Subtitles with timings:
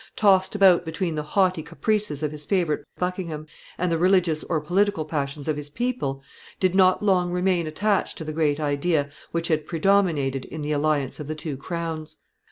[0.15, 3.45] tossed about between the haughty caprices of his favorite Buckingham
[3.77, 6.23] and the religious or political passions of his people,
[6.59, 11.19] did not long remain attached to the great idea which had predominated in the alliance
[11.19, 12.17] of the two crowns.